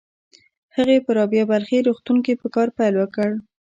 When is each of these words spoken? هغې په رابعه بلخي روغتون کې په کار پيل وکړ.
هغې 0.75 0.97
په 1.05 1.11
رابعه 1.17 1.45
بلخي 1.51 1.79
روغتون 1.87 2.17
کې 2.25 2.39
په 2.41 2.47
کار 2.55 2.67
پيل 2.77 2.93
وکړ. 2.97 3.29